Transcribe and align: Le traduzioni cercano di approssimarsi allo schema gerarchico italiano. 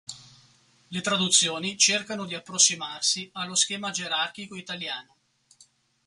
Le 0.89 0.99
traduzioni 1.01 1.77
cercano 1.77 2.25
di 2.25 2.33
approssimarsi 2.33 3.29
allo 3.33 3.53
schema 3.53 3.91
gerarchico 3.91 4.55
italiano. 4.55 5.15